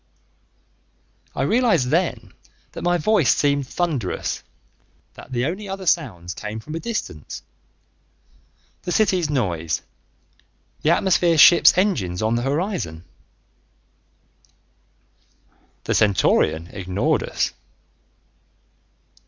I 1.35 1.43
realized 1.43 1.89
then 1.89 2.33
that 2.71 2.81
my 2.81 2.97
voice 2.97 3.31
seemed 3.35 3.67
thunderous, 3.67 4.41
that 5.13 5.31
the 5.31 5.45
only 5.45 5.69
other 5.69 5.85
sounds 5.85 6.33
came 6.33 6.59
from 6.59 6.73
a 6.73 6.79
distance: 6.79 7.43
the 8.81 8.91
city's 8.91 9.29
noise, 9.29 9.83
the 10.81 10.89
atmosphere 10.89 11.37
ships' 11.37 11.77
engines 11.77 12.23
on 12.23 12.33
the 12.33 12.41
horizon 12.41 13.03
The 15.83 15.93
Centaurian 15.93 16.69
ignored 16.71 17.21
us. 17.21 17.51